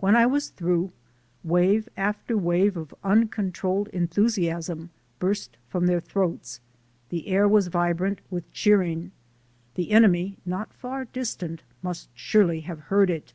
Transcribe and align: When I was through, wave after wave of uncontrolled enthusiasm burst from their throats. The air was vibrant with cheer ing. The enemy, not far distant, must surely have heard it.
When 0.00 0.14
I 0.14 0.26
was 0.26 0.50
through, 0.50 0.92
wave 1.42 1.88
after 1.96 2.36
wave 2.36 2.76
of 2.76 2.94
uncontrolled 3.02 3.88
enthusiasm 3.88 4.90
burst 5.18 5.56
from 5.66 5.86
their 5.86 5.98
throats. 5.98 6.60
The 7.08 7.26
air 7.28 7.48
was 7.48 7.68
vibrant 7.68 8.20
with 8.28 8.52
cheer 8.52 8.82
ing. 8.82 9.12
The 9.76 9.92
enemy, 9.92 10.36
not 10.44 10.74
far 10.74 11.06
distant, 11.06 11.62
must 11.82 12.10
surely 12.12 12.60
have 12.60 12.80
heard 12.92 13.08
it. 13.08 13.32